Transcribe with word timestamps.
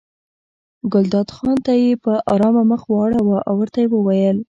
ګلداد 0.91 1.29
خان 1.35 1.57
ته 1.65 1.71
یې 1.81 1.91
په 2.03 2.11
ارامه 2.33 2.63
مخ 2.71 2.81
واړاوه 2.87 3.37
او 3.47 3.53
ورته 3.59 3.79
ویې 3.83 4.01
ویل. 4.05 4.37